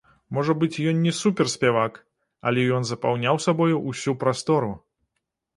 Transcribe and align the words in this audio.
Можа 0.35 0.53
быць, 0.61 0.79
ён 0.91 1.03
не 1.07 1.13
суперспявак, 1.17 2.01
але 2.53 2.65
ён 2.79 2.89
запаўняў 2.93 3.41
сабой 3.47 3.79
усю 3.93 4.19
прастору! 4.25 4.73